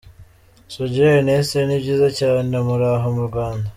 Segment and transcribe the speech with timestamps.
[0.73, 3.67] Sugira Ernest: Ni byiza cyane muraho mu Rwanda?.